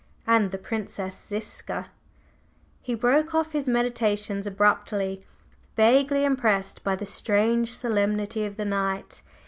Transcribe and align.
And 0.25 0.49
the 0.49 0.57
Princess 0.57 1.25
Ziska…" 1.27 1.91
He 2.81 2.95
broke 2.95 3.35
off 3.35 3.51
his 3.51 3.69
meditations 3.69 4.47
abruptly, 4.47 5.23
vaguely 5.75 6.25
impressed 6.25 6.83
by 6.83 6.95
the 6.95 7.05
strange 7.05 7.75
solemnity 7.75 8.43
of 8.45 8.57
the 8.57 8.65
night. 8.65 9.21